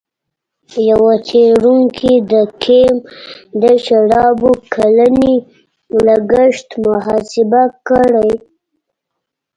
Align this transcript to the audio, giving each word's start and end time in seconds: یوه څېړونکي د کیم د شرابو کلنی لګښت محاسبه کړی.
یوه 0.89 1.13
څېړونکي 1.27 2.13
د 2.31 2.33
کیم 2.63 2.95
د 3.61 3.63
شرابو 3.85 4.51
کلنی 4.73 5.35
لګښت 6.05 6.67
محاسبه 6.85 7.63
کړی. 7.87 8.31